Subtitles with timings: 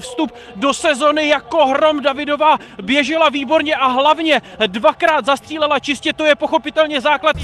[0.00, 6.34] Vstup do sezony jako hrom Davidová běžela výborně a hlavně dvakrát zastřílela čistě, to je
[6.34, 7.36] pochopitelně základ.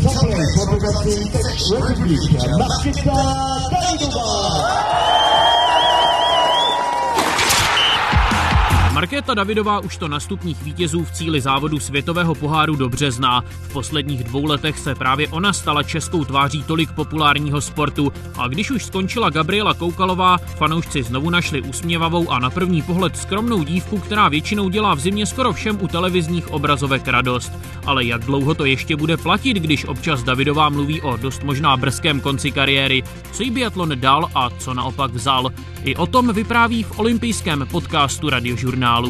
[9.21, 13.45] Markéta Davidová už to nastupních vítězů v cíli závodu světového poháru dobře zná.
[13.63, 18.71] V posledních dvou letech se právě ona stala českou tváří tolik populárního sportu a když
[18.71, 24.29] už skončila Gabriela Koukalová, fanoušci znovu našli usměvavou a na první pohled skromnou dívku, která
[24.29, 27.53] většinou dělá v zimě skoro všem u televizních obrazovek radost.
[27.87, 32.21] Ale jak dlouho to ještě bude platit, když občas Davidová mluví o dost možná brzkém
[32.21, 35.51] konci kariéry, co jí biatlon dal a co naopak vzal.
[35.85, 39.10] I o tom vypráví v olympijském podcastu Radiožurnálu.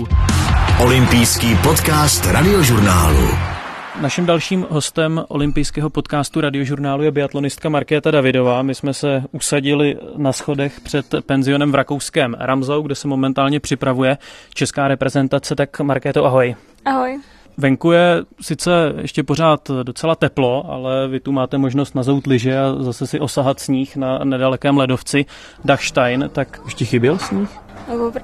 [0.82, 3.28] Olympijský podcast Radiožurnálu.
[4.00, 8.62] Naším dalším hostem olympijského podcastu radiožurnálu je biatlonistka Markéta Davidová.
[8.62, 14.18] My jsme se usadili na schodech před penzionem v rakouském Ramzau, kde se momentálně připravuje
[14.54, 15.54] česká reprezentace.
[15.54, 16.54] Tak Markéto, ahoj.
[16.84, 17.20] Ahoj.
[17.56, 22.74] Venku je sice ještě pořád docela teplo, ale vy tu máte možnost nazout liže a
[22.78, 25.24] zase si osahat sníh na nedalekém ledovci
[25.64, 27.50] Dachstein, tak už ti chyběl sníh?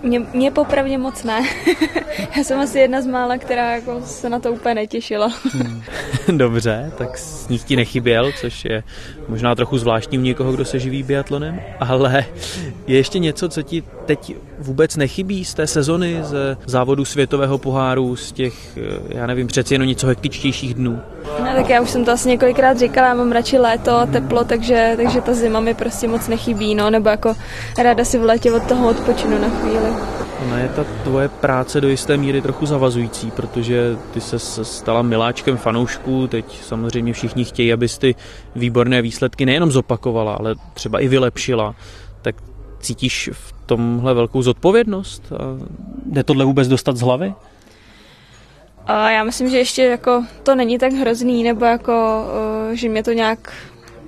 [0.02, 1.41] Mě, mě popravdě moc ne.
[2.36, 5.33] Já jsem asi jedna z mála, která jako se na to úplně netěšila.
[5.53, 5.83] Hmm.
[6.38, 8.83] Dobře, tak sníh ti nechyběl, což je
[9.28, 12.25] možná trochu zvláštní u někoho, kdo se živí biatlonem, ale
[12.86, 18.16] je ještě něco, co ti teď vůbec nechybí z té sezony, ze závodu světového poháru,
[18.16, 21.00] z těch, já nevím, přeci jenom něco hektičtějších dnů?
[21.38, 24.94] No, tak já už jsem to asi několikrát říkala, já mám radši léto, teplo, takže,
[24.97, 27.34] takže ta zima mi prostě moc nechybí, no, nebo jako
[27.78, 29.95] ráda si v létě od toho odpočinu na chvíli.
[30.47, 35.56] Ona je ta tvoje práce do jisté míry trochu zavazující, protože ty se stala miláčkem
[35.56, 38.15] fanoušků, teď samozřejmě všichni chtějí, abys ty
[38.56, 41.75] výborné výsledky nejenom zopakovala, ale třeba i vylepšila.
[42.23, 42.37] Tak
[42.81, 45.33] cítíš v tomhle velkou zodpovědnost?
[45.33, 45.37] A
[46.06, 47.34] jde tohle vůbec dostat z hlavy?
[48.87, 52.25] A já myslím, že ještě jako to není tak hrozný, nebo jako,
[52.73, 53.53] že mě to nějak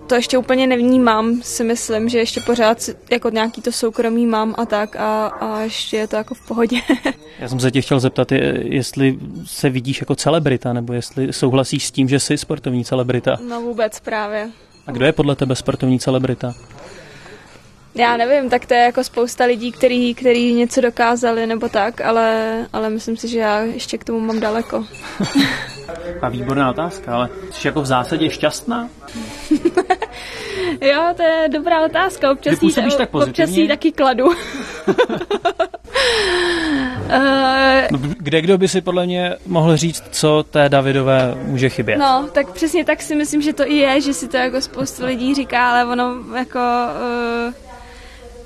[0.08, 2.78] to ještě úplně nevnímám, si myslím, že ještě pořád
[3.10, 6.76] jako nějaký to soukromí mám a tak a, a ještě je to jako v pohodě.
[7.38, 11.90] Já jsem se tě chtěl zeptat, jestli se vidíš jako celebrita, nebo jestli souhlasíš s
[11.90, 13.36] tím, že jsi sportovní celebrita.
[13.48, 14.50] No vůbec právě.
[14.86, 16.54] A kdo je podle tebe sportovní celebrita?
[17.94, 22.66] Já nevím, tak to je jako spousta lidí, který, který něco dokázali nebo tak, ale,
[22.72, 24.84] ale myslím si, že já ještě k tomu mám daleko.
[26.22, 28.88] A výborná otázka, ale jsi jako v zásadě šťastná?
[30.80, 32.32] jo, to je dobrá otázka.
[32.32, 34.24] Občas, jí, tak občas jí taky kladu.
[37.90, 41.98] no, kde kdo by si podle mě mohl říct, co té Davidové může chybět?
[41.98, 45.04] No, tak přesně tak si myslím, že to i je, že si to jako spoustu
[45.04, 46.58] lidí říká, ale ono jako...
[47.48, 47.54] Uh,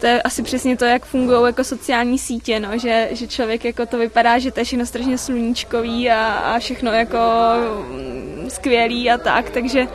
[0.03, 3.87] to je asi přesně to, jak fungují jako sociální sítě, no, že, že člověk jako
[3.87, 7.19] to vypadá, že to je všechno strašně sluníčkový a, a všechno jako
[7.91, 9.87] mm, skvělý a tak, takže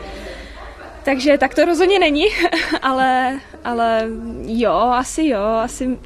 [1.08, 2.24] takže tak to rozhodně není,
[2.82, 4.06] ale, ale
[4.42, 5.98] jo, asi jo, asi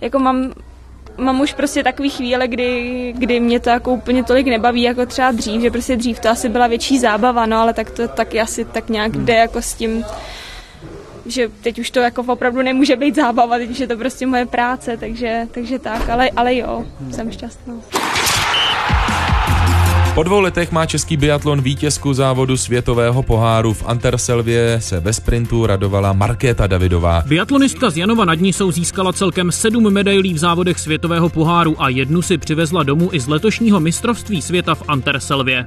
[0.00, 0.52] jako mám,
[1.18, 5.32] mám už prostě takový chvíle, kdy, kdy mě to jako úplně tolik nebaví, jako třeba
[5.32, 8.64] dřív, že prostě dřív to asi byla větší zábava, no, ale tak to taky asi
[8.64, 10.04] tak nějak jde jako s tím,
[11.26, 14.46] že teď už to jako opravdu nemůže být zábava, teď už je to prostě moje
[14.46, 17.74] práce, takže, takže tak, ale, ale jo, jsem šťastná.
[20.14, 23.72] Po dvou letech má český biatlon vítězku závodu světového poháru.
[23.72, 27.22] V Anterselvě se ve sprintu radovala Markéta Davidová.
[27.26, 32.22] Biatlonistka z Janova nad Nisou získala celkem sedm medailí v závodech světového poháru a jednu
[32.22, 35.66] si přivezla domů i z letošního mistrovství světa v Anterselvě.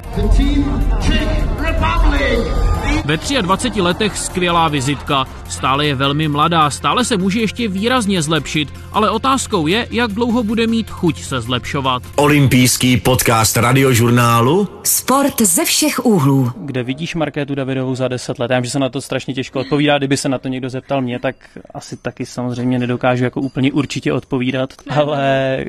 [3.06, 5.26] Ve 23 letech skvělá vizitka.
[5.50, 10.44] Stále je velmi mladá, stále se může ještě výrazně zlepšit, ale otázkou je, jak dlouho
[10.44, 12.04] bude mít chuť se zlepšovat.
[12.16, 16.52] Olympijský podcast radiožurnálu Sport ze všech úhlů.
[16.58, 18.52] Kde vidíš Markétu Davidovou za 10 let?
[18.52, 19.98] Já vím, že se na to strašně těžko odpovídá.
[19.98, 21.36] Kdyby se na to někdo zeptal mě, tak
[21.74, 24.74] asi taky samozřejmě nedokážu jako úplně určitě odpovídat.
[24.90, 25.66] Ale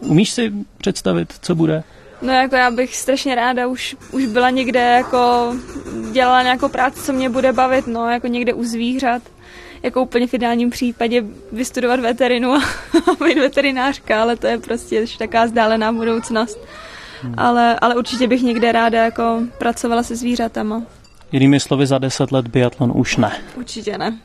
[0.00, 1.82] umíš si představit, co bude?
[2.22, 5.52] No jako já bych strašně ráda už, už byla někde jako
[6.12, 9.22] dělala nějakou práci, co mě bude bavit, no jako někde u zvířat.
[9.82, 12.60] Jako úplně v ideálním případě vystudovat veterinu a
[13.24, 16.58] být veterinářka, ale to je prostě taková vzdálená budoucnost.
[17.22, 17.34] Hmm.
[17.36, 20.82] Ale, ale určitě bych někde ráda jako pracovala se zvířatama.
[21.32, 23.32] Jinými slovy, za deset let biatlon už ne.
[23.56, 24.18] Určitě ne.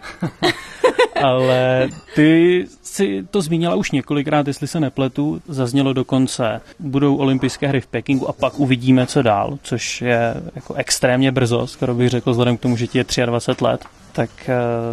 [1.24, 7.82] Ale ty si to zmínila už několikrát, jestli se nepletu, zaznělo dokonce, budou olympijské hry
[7.82, 12.32] v Pekingu a pak uvidíme, co dál, což je jako extrémně brzo, skoro bych řekl,
[12.32, 13.86] vzhledem k tomu, že ti je 23 let.
[14.12, 14.30] tak...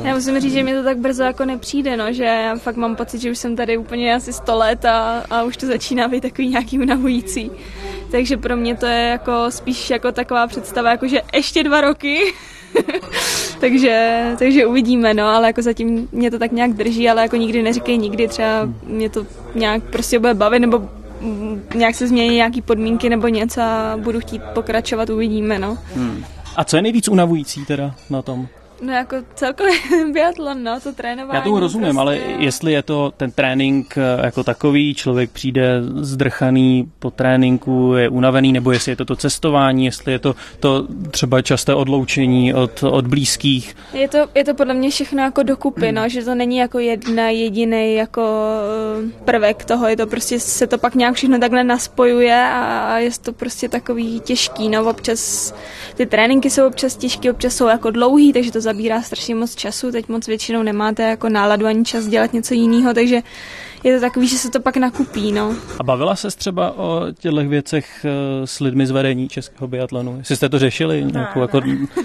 [0.01, 0.07] Uh...
[0.07, 2.97] Já musím říct, že mi to tak brzo jako nepřijde, no, že já fakt mám
[2.97, 6.21] pocit, že už jsem tady úplně asi 100 let a, a už to začíná být
[6.21, 7.51] takový nějaký unavující.
[8.13, 12.35] Takže pro mě to je jako spíš jako taková představa, jako že ještě dva roky
[13.61, 17.63] takže, takže uvidíme, no, ale jako zatím mě to tak nějak drží, ale jako nikdy
[17.63, 20.89] neříkej nikdy, třeba mě to nějak prostě bude bavit, nebo
[21.75, 25.79] nějak se změní nějaký podmínky nebo něco a budu chtít pokračovat, uvidíme, no.
[25.95, 26.25] Hmm.
[26.57, 28.49] A co je nejvíc unavující teda na tom?
[28.83, 29.73] No jako celkově
[30.13, 31.37] biatlon, no, to trénování.
[31.37, 32.01] Já tomu rozumím, prostě...
[32.01, 38.09] ale jestli je to ten trénink eh, jako takový, člověk přijde zdrchaný po tréninku, je
[38.09, 42.83] unavený, nebo jestli je to to cestování, jestli je to to třeba časté odloučení od,
[42.83, 43.77] od blízkých.
[43.93, 47.29] Je to, je to podle mě všechno jako dokupy, no, že to není jako jedna
[47.29, 48.23] jediný jako
[49.07, 53.11] eh, prvek toho, je to prostě, se to pak nějak všechno takhle naspojuje a je
[53.23, 55.55] to prostě takový těžký, no, občas
[55.95, 59.93] ty tréninky jsou občas těžké, občas jsou jako dlouhý, takže to zabírá strašně moc času,
[59.93, 63.23] teď moc většinou nemáte jako náladu ani čas dělat něco jiného, takže
[63.85, 65.55] je to takový, že se to pak nakupí, no.
[65.79, 70.17] A bavila se třeba o těchto věcech eh, s lidmi z vedení českého biatlonu?
[70.19, 71.05] Jestli jste to řešili?
[71.05, 71.43] Ne, nějakou, ne.
[71.43, 71.61] Jako...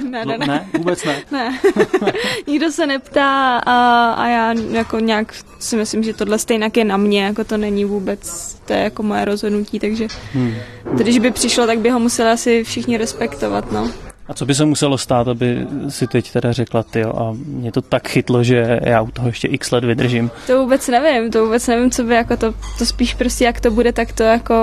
[0.10, 0.46] ne, ne, ne.
[0.48, 1.22] ne, vůbec ne.
[1.32, 1.60] ne.
[2.48, 6.98] Nikdo se neptá a, a já jako nějak si myslím, že tohle stejně je na
[6.98, 10.56] mě, jako to není vůbec, to je jako moje rozhodnutí, takže hmm.
[10.94, 14.07] když by přišlo, tak by ho museli asi všichni respektovat, no.
[14.30, 17.82] A co by se muselo stát, aby si teď teda řekla, ty a mě to
[17.82, 20.32] tak chytlo, že já u toho ještě x let vydržím?
[20.48, 23.72] To vůbec nevím, to vůbec nevím, co by jako to, to spíš prostě jak to
[23.72, 24.56] bude, tak to jako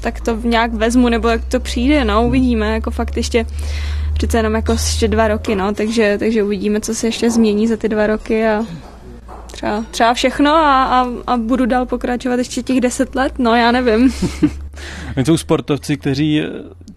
[0.00, 3.46] tak to nějak vezmu, nebo jak to přijde, no, uvidíme, jako fakt ještě
[4.14, 7.76] přece jenom jako ještě dva roky, no, takže, takže uvidíme, co se ještě změní za
[7.76, 8.66] ty dva roky a
[9.46, 13.72] třeba, třeba všechno a, a, a budu dál pokračovat ještě těch deset let, no, já
[13.72, 14.12] nevím.
[15.24, 16.42] jsou sportovci, kteří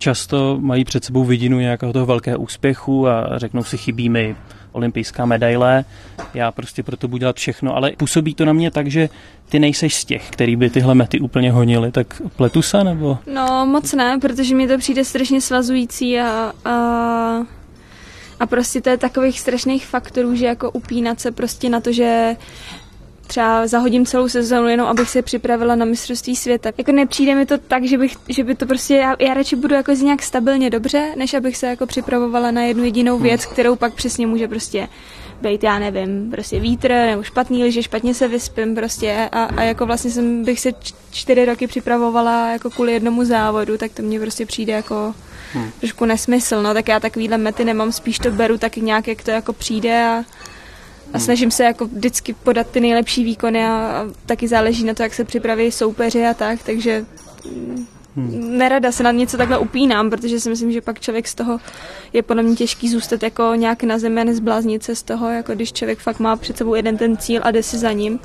[0.01, 4.35] často mají před sebou vidinu nějakého toho velkého úspěchu a řeknou si chybí mi
[4.71, 5.85] olympijská medaile,
[6.33, 9.09] já prostě proto budu dělat všechno, ale působí to na mě tak, že
[9.49, 13.17] ty nejseš z těch, který by tyhle mety úplně honili, tak pletu se nebo?
[13.33, 16.75] No moc ne, protože mi to přijde strašně svazující a, a
[18.39, 22.35] a prostě to je takových strašných faktorů, že jako upínat se prostě na to, že
[23.31, 26.71] třeba zahodím celou sezónu jenom, abych se připravila na mistrovství světa.
[26.77, 29.75] Jako nepřijde mi to tak, že, bych, že by to prostě, já, já radši budu
[29.75, 33.23] jako nějak stabilně dobře, než abych se jako připravovala na jednu jedinou hmm.
[33.23, 34.87] věc, kterou pak přesně může prostě
[35.41, 39.85] být, já nevím, prostě vítr nebo špatný že špatně se vyspím prostě a, a jako
[39.85, 40.71] vlastně jsem, bych se
[41.11, 45.13] čtyři roky připravovala jako kvůli jednomu závodu, tak to mně prostě přijde jako
[45.53, 45.71] hmm.
[45.79, 49.31] trošku nesmysl, no tak já takovýhle mety nemám, spíš to beru tak nějak, jak to
[49.31, 50.23] jako přijde a
[51.13, 55.03] a snažím se jako vždycky podat ty nejlepší výkony a, a taky záleží na to,
[55.03, 57.05] jak se připraví soupeři a tak, takže
[58.15, 58.57] hmm.
[58.57, 61.59] nerada se na něco takhle upínám, protože si myslím, že pak člověk z toho
[62.13, 65.55] je podle mě těžký zůstat jako nějak na zemi a nezbláznit se z toho, jako
[65.55, 68.19] když člověk fakt má před sebou jeden ten cíl a jde si za ním.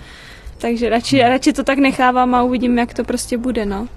[0.58, 3.66] Takže radši, radši to tak nechávám a uvidím, jak to prostě bude.
[3.66, 3.88] No.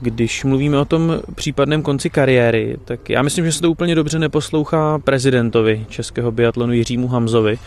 [0.00, 4.18] Když mluvíme o tom případném konci kariéry, tak já myslím, že se to úplně dobře
[4.18, 7.58] neposlouchá prezidentovi českého biatlonu Jiřímu Hamzovi,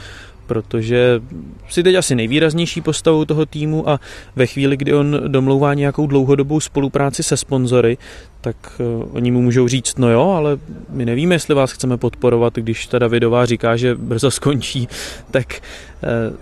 [0.48, 1.22] protože
[1.70, 4.00] si teď asi nejvýraznější postavou toho týmu a
[4.36, 7.98] ve chvíli, kdy on domlouvá nějakou dlouhodobou spolupráci se sponzory,
[8.42, 10.58] tak uh, oni mu můžou říct, no jo, ale
[10.90, 14.88] my nevíme, jestli vás chceme podporovat, když ta Davidová říká, že brzo skončí,
[15.32, 15.62] tak
[16.32, 16.36] uh,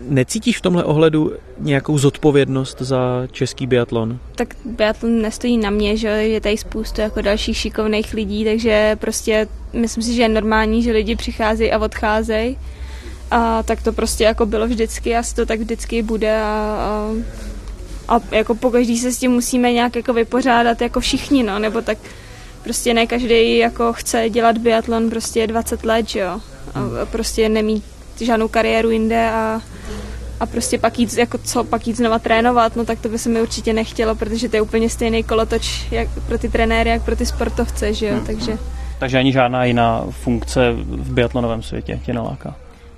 [0.00, 4.18] Necítíš v tomhle ohledu nějakou zodpovědnost za český biatlon?
[4.34, 9.48] Tak biatlon nestojí na mě, že je tady spoustu jako dalších šikovných lidí, takže prostě
[9.72, 12.58] myslím si, že je normální, že lidi přicházejí a odcházejí
[13.30, 16.46] a tak to prostě jako bylo vždycky, asi to tak vždycky bude a,
[18.08, 21.58] a, a jako po každý se s tím musíme nějak jako vypořádat jako všichni, no,
[21.58, 21.98] nebo tak
[22.62, 26.40] prostě ne každý jako chce dělat biatlon prostě 20 let, že jo,
[26.74, 27.84] a prostě nemít
[28.20, 29.60] žádnou kariéru jinde a,
[30.40, 33.28] a prostě pak jít, jako co, pak jít znova trénovat, no tak to by se
[33.28, 37.16] mi určitě nechtělo, protože to je úplně stejný kolotoč jak pro ty trenéry, jak pro
[37.16, 38.26] ty sportovce, že jo, hmm.
[38.26, 38.58] takže...
[38.98, 42.54] Takže ani žádná jiná funkce v biatlonovém světě tě neláká?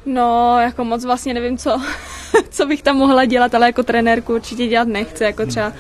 [0.07, 1.81] No, jako moc vlastně nevím, co,
[2.51, 5.73] co bych tam mohla dělat, ale jako trenérku určitě dělat nechci, jako třeba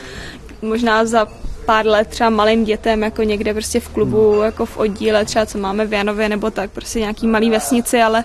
[0.62, 1.26] možná za
[1.66, 5.58] pár let třeba malým dětem, jako někde prostě v klubu, jako v oddíle, třeba co
[5.58, 8.24] máme v Janově, nebo tak, prostě nějaký malý vesnici, ale,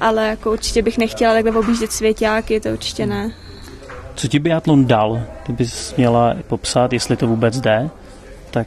[0.00, 3.32] ale jako určitě bych nechtěla takhle objíždět svěťáky, to určitě ne.
[4.14, 7.90] Co ti biatlon dal, kdybys měla popsat, jestli to vůbec jde?
[8.50, 8.66] Tak,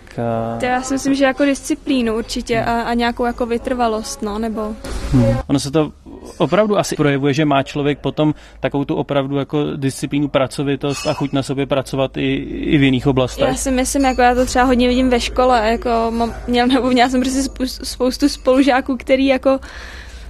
[0.57, 0.63] uh...
[0.63, 4.75] Já si myslím, že jako disciplínu určitě a, a nějakou jako vytrvalost, no, nebo...
[5.11, 5.37] Hmm.
[5.47, 5.91] Ono se to
[6.37, 11.33] opravdu asi projevuje, že má člověk potom takovou tu opravdu jako disciplínu, pracovitost a chuť
[11.33, 13.47] na sobě pracovat i, i v jiných oblastech.
[13.47, 16.89] Já si myslím, jako já to třeba hodně vidím ve škole, jako mám, měl, nebo
[16.89, 17.41] měl jsem prostě
[17.83, 19.59] spoustu spolužáků, který jako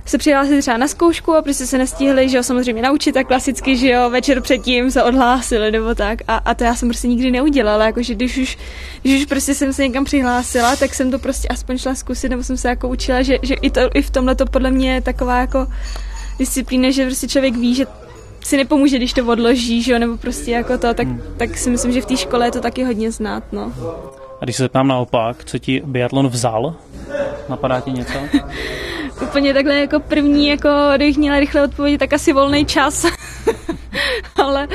[0.07, 3.77] se přihlásit třeba na zkoušku a prostě se nestihli, že jo, samozřejmě naučit tak klasicky,
[3.77, 7.31] že jo, večer předtím se odhlásili nebo tak a, a to já jsem prostě nikdy
[7.31, 8.57] neudělala, jakože když už,
[9.01, 12.43] když už prostě jsem se někam přihlásila, tak jsem to prostě aspoň šla zkusit, nebo
[12.43, 15.01] jsem se jako učila, že, že i, to, i v tomhle to podle mě je
[15.01, 15.67] taková jako
[16.39, 17.85] disciplína, že prostě člověk ví, že
[18.43, 21.91] si nepomůže, když to odloží, že jo, nebo prostě jako to, tak, tak si myslím,
[21.91, 23.73] že v té škole je to taky hodně znát, no.
[24.41, 26.75] A když se zeptám naopak, co ti biatlon vzal?
[27.49, 28.13] Napadá ti něco?
[29.21, 33.05] Úplně takhle jako první, jako kdybych měla rychle odpovědět, tak asi volný čas.
[34.35, 34.67] ale,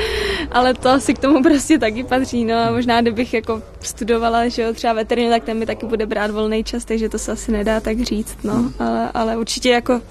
[0.51, 2.45] ale to asi k tomu prostě taky patří.
[2.45, 6.05] No a možná kdybych jako studovala, že jo, třeba veterinu, tak ten mi taky bude
[6.05, 8.71] brát volný čas, takže to se asi nedá tak říct, no.
[8.79, 10.01] Ale, ale určitě jako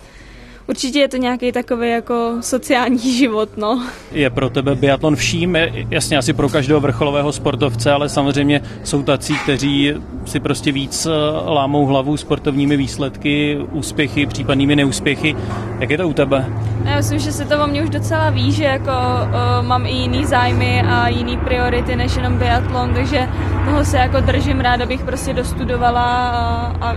[0.69, 3.87] určitě je to nějaký takový jako sociální život, no.
[4.13, 5.57] Je pro tebe biatlon vším,
[5.91, 11.11] jasně asi pro každého vrcholového sportovce, ale samozřejmě jsou tací, kteří si prostě víc eh,
[11.51, 15.37] lámou hlavu sportovními výsledky, úspěchy, případnými neúspěchy.
[15.79, 16.47] Jak je to u tebe?
[16.85, 19.91] Já myslím, že se to o mě už docela ví, že jako uh, mám i
[19.91, 23.29] jiný zájmy a jiný priority než jenom biatlon, takže
[23.65, 26.97] toho se jako držím rád, abych prostě dostudovala a, a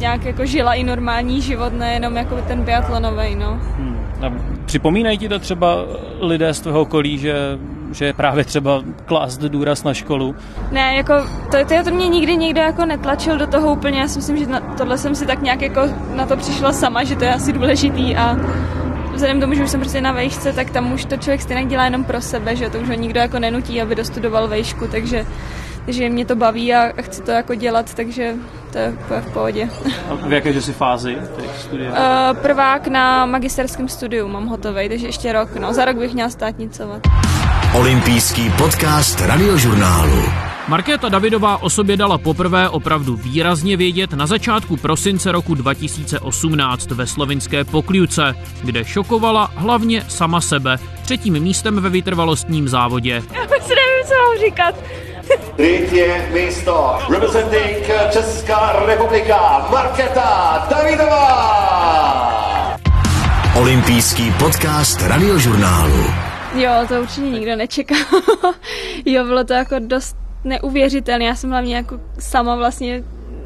[0.00, 3.60] nějak jako žila i normální život, nejenom jako ten biatlonový, no.
[3.76, 3.96] Hmm.
[4.26, 4.32] A
[4.64, 5.76] připomínají ti to třeba
[6.20, 7.34] lidé z tvého okolí, že,
[7.92, 10.34] že je právě třeba klást důraz na školu?
[10.70, 11.14] Ne, jako
[11.50, 14.46] to, to, to mě nikdy nikdo jako netlačil do toho úplně, já si myslím, že
[14.46, 15.80] na, tohle jsem si tak nějak jako
[16.14, 18.36] na to přišla sama, že to je asi důležitý a
[19.14, 21.64] vzhledem k tomu, že už jsem prostě na vejšce, tak tam už to člověk stejně
[21.64, 25.26] dělá jenom pro sebe, že to už ho nikdo jako nenutí, aby dostudoval vejšku, takže
[25.88, 28.34] že mě to baví a chci to jako dělat, takže
[28.72, 29.68] to je v pohodě.
[30.10, 31.16] A v jaké jsi fázi
[31.58, 31.90] studia?
[31.90, 35.56] Uh, prvák na magisterském studiu mám hotový, takže ještě rok.
[35.56, 37.02] No, za rok bych měla státnicovat.
[37.74, 40.22] Olympijský podcast radiožurnálu.
[40.68, 47.06] Markéta Davidová o sobě dala poprvé opravdu výrazně vědět na začátku prosince roku 2018 ve
[47.06, 53.22] slovinské Pokliuce, kde šokovala hlavně sama sebe třetím místem ve vytrvalostním závodě.
[53.32, 54.74] Já si nevím, co mám říkat.
[55.56, 56.00] Třetí
[56.32, 56.98] místo.
[57.10, 61.56] Representing Česká republika Marketa Davidová.
[63.58, 66.04] Olympijský podcast radiožurnálu.
[66.54, 67.98] Jo, to určitě nikdo nečekal.
[69.06, 71.24] jo, bylo to jako dost neuvěřitelné.
[71.24, 73.02] Já jsem hlavně jako sama vlastně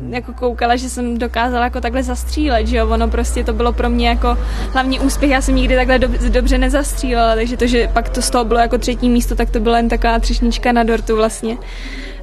[0.08, 3.90] jako koukala, že jsem dokázala jako takhle zastřílet, že jo, ono prostě to bylo pro
[3.90, 4.38] mě jako
[4.72, 8.30] hlavní úspěch, já jsem nikdy takhle do, dobře nezastřílela, takže to, že pak to z
[8.30, 11.58] toho bylo jako třetí místo, tak to byla jen taková třešnička na dortu vlastně.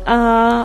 [0.06, 0.16] A,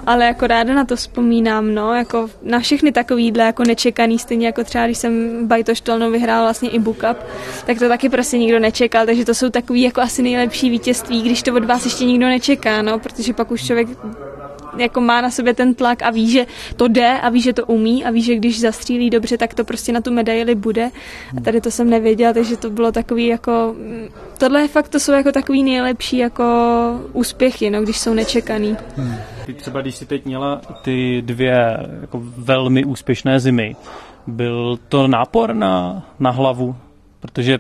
[0.07, 4.65] ale jako ráda na to vzpomínám, no, jako na všechny takovýhle jako nečekaný, stejně jako
[4.65, 7.17] třeba když jsem Bajtoštolnou vyhrál vlastně i Book Up,
[7.67, 11.43] tak to taky prostě nikdo nečekal, takže to jsou takový jako asi nejlepší vítězství, když
[11.43, 13.89] to od vás ještě nikdo nečeká, no, protože pak už člověk
[14.79, 17.67] jako má na sobě ten tlak a ví, že to jde a ví, že to
[17.67, 20.91] umí a ví, že když zastřílí dobře, tak to prostě na tu medaili bude.
[21.37, 25.01] A tady to jsem nevěděla, takže to bylo takový jako, mm, tohle je fakt, to
[25.01, 26.45] jsou jako takový nejlepší jako
[27.13, 28.77] úspěchy, no, když jsou nečekaný.
[29.47, 33.77] Ty třeba, když si teď měla ty dvě jako velmi úspěšné zimy,
[34.27, 36.77] byl to nápor na, na hlavu?
[37.21, 37.59] Protože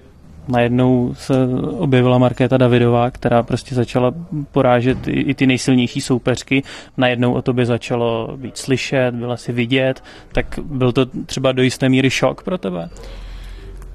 [0.48, 1.34] najednou se
[1.78, 4.14] objevila Markéta Davidová, která prostě začala
[4.52, 6.62] porážet i, i ty nejsilnější soupeřky.
[6.96, 11.88] Najednou o tobě začalo být slyšet, byla si vidět, tak byl to třeba do jisté
[11.88, 12.88] míry šok pro tebe?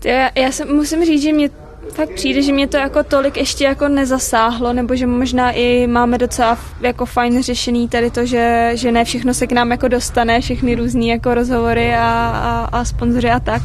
[0.05, 1.49] Já, já jsem, musím říct, že mě
[1.93, 6.17] fakt přijde, že mě to jako tolik ještě jako nezasáhlo, nebo že možná i máme
[6.17, 10.41] docela jako fajn řešený tady to, že, že ne všechno se k nám jako dostane,
[10.41, 13.61] všechny různý jako rozhovory a, a, a sponzory a tak.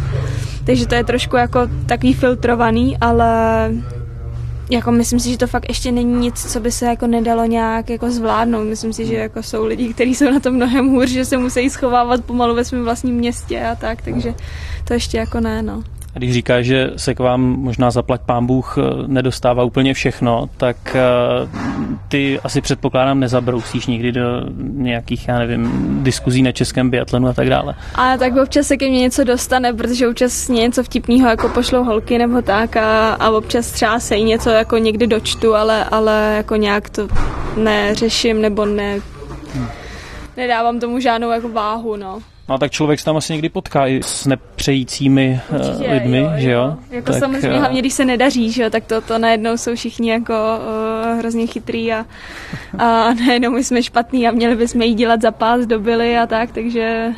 [0.66, 3.70] Takže to je trošku jako takový filtrovaný, ale
[4.70, 7.90] jako myslím si, že to fakt ještě není nic, co by se jako nedalo nějak
[7.90, 8.64] jako zvládnout.
[8.64, 11.70] Myslím si, že jako jsou lidi, kteří jsou na to mnohem hůř, že se musí
[11.70, 14.34] schovávat pomalu ve svém vlastním městě a tak, takže
[14.84, 15.82] to ještě jako ne, no.
[16.14, 20.48] A když říká, že se k vám možná zaplať pán Bůh eh, nedostává úplně všechno,
[20.56, 21.00] tak eh,
[22.08, 24.22] ty asi předpokládám nezabrousíš nikdy do
[24.58, 27.74] nějakých, já nevím, diskuzí na českém biatlonu a tak dále.
[27.94, 32.18] A tak občas se ke mně něco dostane, protože občas něco vtipného jako pošlou holky
[32.18, 36.56] nebo tak a, a občas třeba se i něco jako někdy dočtu, ale, ale jako
[36.56, 37.08] nějak to
[37.56, 39.00] neřeším nebo ne,
[39.54, 39.66] hmm.
[40.36, 42.22] nedávám tomu žádnou jako váhu, no.
[42.48, 46.30] No tak člověk se tam asi někdy potká i s nepřejícími eh, Určitě, lidmi, jo,
[46.36, 46.76] že jo?
[46.90, 50.10] Jako tak, samozřejmě, hlavně když se nedaří, že jo, tak to, to najednou jsou všichni
[50.10, 52.06] jako uh, hrozně chytrý a,
[52.78, 56.52] a najednou my jsme špatný a měli bychom jí dělat za pás dobily a tak,
[56.52, 57.12] takže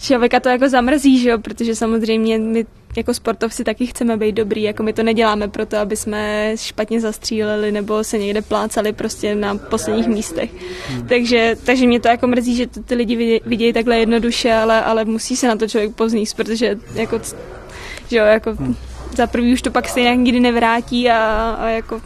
[0.00, 2.66] člověka to jako zamrzí, že jo, protože samozřejmě my
[2.96, 7.72] jako sportovci taky chceme být dobrý, jako my to neděláme proto, aby jsme špatně zastříleli
[7.72, 10.50] nebo se někde plácali prostě na posledních místech.
[10.88, 11.06] Hmm.
[11.06, 15.04] Takže, takže mě to jako mrzí, že to ty lidi vidějí takhle jednoduše, ale, ale
[15.04, 17.20] musí se na to člověk pozníst, protože jako
[18.08, 18.76] že jo, jako hmm.
[19.16, 22.00] za prvý už to pak stejně nikdy nevrátí a, a jako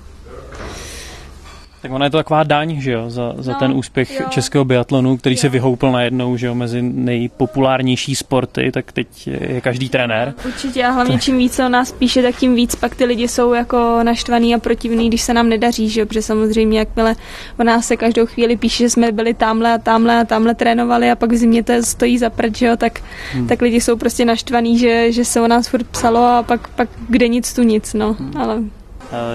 [1.82, 4.26] tak ona je to taková daň, že jo, za, za No, ten úspěch jo.
[4.30, 5.50] českého biatlonu, který se Jo.
[5.50, 10.34] vyhoupl najednou, že jo, mezi nejpopulárnější sporty, tak teď je každý trenér.
[10.46, 13.28] Určitě a hlavně čím víc se o nás píše, tak tím víc pak ty lidi
[13.28, 16.06] jsou jako naštvaný a protivný, když se nám nedaří, že jo?
[16.06, 17.16] protože samozřejmě jakmile
[17.58, 21.10] o nás se každou chvíli píše, že jsme byli tamhle a tamhle a tamhle trénovali
[21.10, 22.76] a pak v zimě to stojí za prd, že jo?
[22.76, 23.00] Tak,
[23.32, 23.46] hmm.
[23.46, 26.88] tak lidi jsou prostě naštvaný, že, že se o nás furt psalo a pak, pak
[27.08, 28.81] kde nic tu nic, no, ale Eh,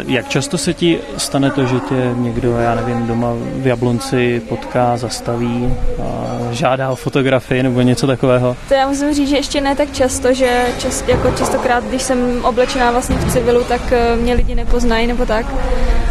[0.08, 4.98] Jak často se ti stane to, že tě někdo, já nevím, doma v Jablonci potká,
[4.98, 8.58] zastaví, a žádá o fotografii nebo něco takového?
[8.68, 12.46] To já musím říct, že ještě ne tak často, že čas, jako častokrát, když jsem
[12.46, 15.46] oblečená vlastně v civilu, tak eh, mě lidi nepoznají nebo tak,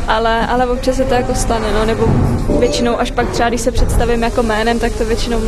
[0.08, 2.06] ale, ale občas se to jako stane, no, nebo
[2.58, 5.40] většinou až pak třeba, když se představím jako jménem, tak to většinou,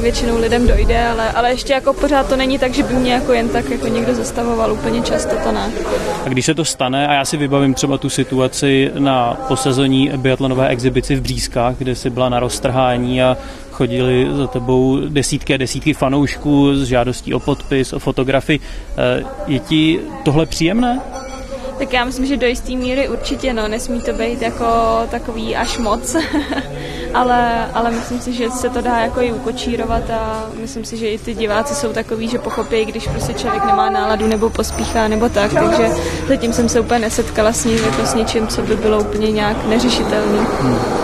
[0.00, 3.32] většinou lidem dojde, ale, ale ještě jako pořád to není tak, že by mě jako
[3.32, 5.70] jen tak jako někdo zastavoval, úplně často to ne.
[6.26, 10.68] A když se to stane, a já si vybavím třeba tu situaci na posezení biatlonové
[10.68, 13.36] exibici v Břízkách, kde jsi byla na roztrhání a
[13.70, 18.60] chodili za tebou desítky a desítky fanoušků s žádostí o podpis, o fotografii.
[18.98, 21.00] Eh, Je ti tohle příjemné?
[21.78, 24.66] Tak já myslím, že do jisté míry určitě, no, nesmí to být jako
[25.10, 26.16] takový až moc,
[27.14, 31.08] ale, ale myslím si, že se to dá jako i ukočírovat a myslím si, že
[31.08, 35.28] i ty diváci jsou takový, že pochopí, když prostě člověk nemá náladu nebo pospíchá nebo
[35.28, 35.88] tak, takže
[36.28, 39.68] zatím jsem se úplně nesetkala s ním jako s něčím, co by bylo úplně nějak
[39.68, 40.38] neřešitelný.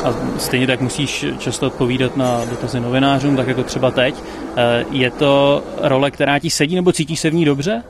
[0.04, 4.14] A stejně tak musíš často odpovídat na dotazy novinářům, tak jako třeba teď.
[4.56, 7.82] Eh, Je to role, která ti sedí, nebo cítíš se v ní dobře?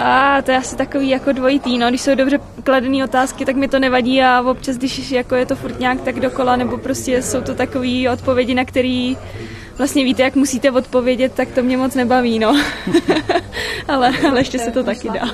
[0.00, 3.68] A to je asi takový jako dvojitý, no, když jsou dobře kladené otázky, tak mi
[3.68, 7.40] to nevadí a občas, když jako je to furt nějak tak dokola, nebo prostě jsou
[7.40, 9.14] to takové odpovědi, na které
[9.78, 12.56] vlastně víte, jak musíte odpovědět, tak to mě moc nebaví, no.
[13.88, 15.30] ale, ale ještě se to taky dá.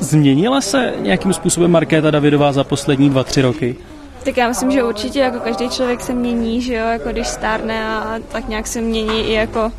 [0.00, 3.76] Změnila se nějakým způsobem Markéta Davidová za poslední dva, tři roky?
[4.24, 7.88] Tak já myslím, že určitě jako každý člověk se mění, že jo, jako když stárne
[7.88, 9.72] a tak nějak se mění i jako,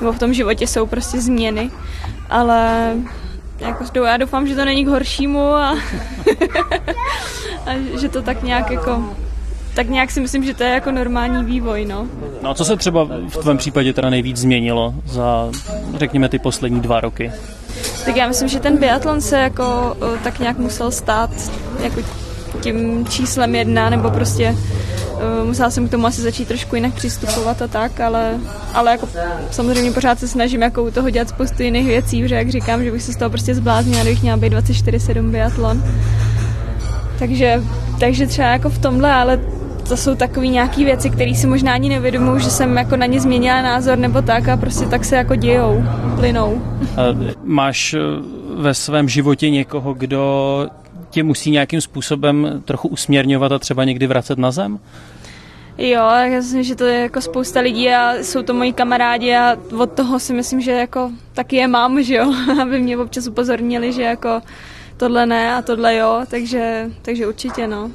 [0.00, 1.70] nebo v tom životě jsou prostě změny,
[2.30, 2.92] ale
[3.60, 5.70] jako já doufám, že to není k horšímu a,
[7.66, 9.02] a že to tak nějak jako
[9.74, 12.06] tak nějak si myslím, že to je jako normální vývoj, no.
[12.42, 15.50] No a co se třeba v tvém případě teda nejvíc změnilo za,
[15.94, 17.32] řekněme, ty poslední dva roky?
[18.04, 21.30] Tak já myslím, že ten biatlon se jako tak nějak musel stát
[21.82, 22.00] jako
[22.60, 24.56] tím číslem jedna, nebo prostě
[25.44, 28.34] musela jsem k tomu asi začít trošku jinak přistupovat a tak, ale,
[28.74, 29.08] ale jako
[29.50, 32.92] samozřejmě pořád se snažím jako u toho dělat spoustu jiných věcí, protože jak říkám, že
[32.92, 35.84] bych se z toho prostě zbláznila, kdybych měla být 24-7 biatlon.
[37.18, 37.62] Takže,
[38.00, 39.40] takže třeba jako v tomhle, ale
[39.88, 43.20] to jsou takové nějaké věci, které si možná ani nevědomuji, že jsem jako na ně
[43.20, 45.84] změnila názor nebo tak a prostě tak se jako dějou,
[46.16, 46.62] plynou.
[46.82, 47.98] Eh, Máš eh,
[48.56, 50.66] ve svém životě někoho, kdo
[51.16, 54.78] tě musí nějakým způsobem trochu usměrňovat a třeba někdy vracet na zem?
[55.78, 59.56] Jo, já myslím, že to je jako spousta lidí a jsou to moji kamarádi a
[59.78, 63.92] od toho si myslím, že jako taky je mám, že jo, aby mě občas upozornili,
[63.92, 64.40] že jako
[64.96, 67.90] tohle ne a tohle jo, takže, takže určitě no.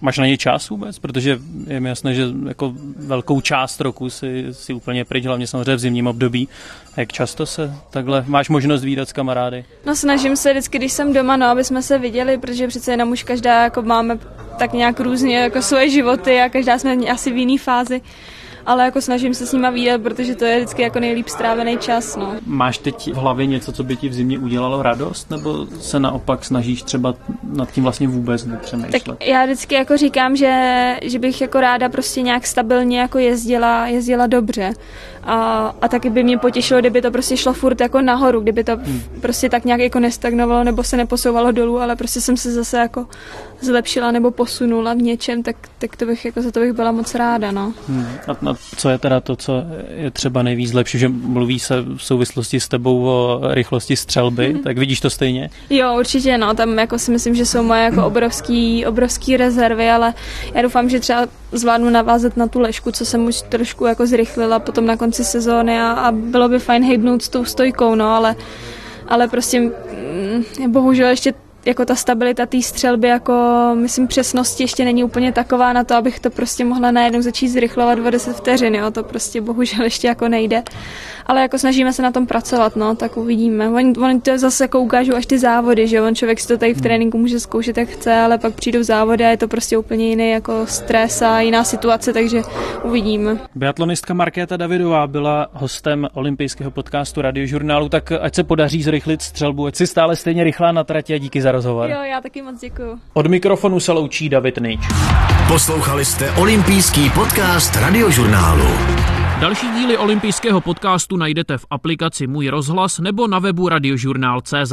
[0.00, 0.98] Máš na ně čas vůbec?
[0.98, 5.74] Protože je mi jasné, že jako velkou část roku si, si úplně pryč, hlavně samozřejmě
[5.76, 6.48] v zimním období.
[6.96, 9.64] A jak často se takhle máš možnost výdat s kamarády?
[9.86, 13.10] No snažím se vždycky, když jsem doma, no, aby jsme se viděli, protože přece jenom
[13.10, 14.18] už každá jako máme
[14.58, 18.00] tak nějak různě jako svoje životy a každá jsme asi v jiné fázi.
[18.68, 22.16] Ale jako snažím se s nima výdat, protože to je vždycky jako nejlíp strávený čas,
[22.16, 22.34] no.
[22.46, 26.44] Máš teď v hlavě něco, co by ti v zimě udělalo radost, nebo se naopak
[26.44, 29.04] snažíš třeba nad tím vlastně vůbec nepřemýšlet?
[29.04, 33.86] Tak já vždycky jako říkám, že, že bych jako ráda prostě nějak stabilně jako jezdila,
[33.86, 34.72] jezdila dobře.
[35.22, 38.76] A, a taky by mě potěšilo, kdyby to prostě šlo furt jako nahoru, kdyby to
[38.76, 39.00] hmm.
[39.20, 43.06] prostě tak nějak jako nestagnovalo nebo se neposouvalo dolů, ale prostě jsem se zase jako
[43.60, 47.14] zlepšila nebo posunula v něčem, tak, tak to bych jako za to bych byla moc
[47.14, 47.72] ráda, no.
[47.88, 48.06] Hmm.
[48.28, 51.98] A, a co je teda to, co je třeba nejvíc lepší, že mluví se v
[51.98, 54.62] souvislosti s tebou o rychlosti střelby, hmm.
[54.62, 55.50] tak vidíš to stejně?
[55.70, 60.14] Jo, určitě, no, tam jako si myslím, že jsou moje jako obrovský, obrovský rezervy, ale
[60.54, 64.58] já doufám, že třeba zvládnu navázat na tu lešku, co jsem už trošku jako zrychlila
[64.58, 68.36] potom na konci sezóny a, a bylo by fajn hejbnout s tou stojkou, no, ale,
[69.08, 71.34] ale prostě mm, bohužel ještě
[71.68, 73.32] jako ta stabilita té střelby, jako
[73.74, 77.98] myslím přesnosti ještě není úplně taková na to, abych to prostě mohla najednou začít zrychlovat
[77.98, 80.62] o 10 vteřin, jo, to prostě bohužel ještě jako nejde.
[81.26, 83.68] Ale jako snažíme se na tom pracovat, no, tak uvidíme.
[83.70, 86.74] Oni, oni to zase jako ukážou až ty závody, že on člověk si to tady
[86.74, 90.08] v tréninku může zkoušet, jak chce, ale pak přijdou závody a je to prostě úplně
[90.08, 92.42] jiný jako stres a jiná situace, takže
[92.82, 93.38] uvidíme.
[93.54, 99.76] Biatlonistka Markéta Davidová byla hostem olympijského podcastu radiožurnálu, tak ať se podaří zrychlit střelbu, ať
[99.76, 101.90] si stále stejně rychlá na trati a díky za rozhovor.
[101.90, 103.00] Jo, já taky moc děkuju.
[103.14, 104.80] Od mikrofonu se loučí David Nejč.
[105.48, 108.68] Poslouchali jste olympijský podcast radiožurnálu.
[109.40, 114.72] Další díly olympijského podcastu najdete v aplikaci Můj rozhlas nebo na webu radiožurnál.cz.